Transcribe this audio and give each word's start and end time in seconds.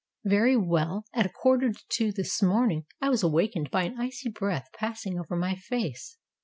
"Very 0.25 0.57
well. 0.57 1.05
At 1.13 1.27
a 1.27 1.31
quarter 1.31 1.71
to 1.71 1.83
two 1.89 2.11
this 2.11 2.41
morning 2.41 2.87
I 2.99 3.09
was 3.09 3.21
awakened 3.21 3.69
by 3.69 3.83
an 3.83 3.99
icy 3.99 4.29
breath 4.31 4.67
passing 4.73 5.19
over 5.19 5.35
my 5.35 5.53
face. 5.53 6.17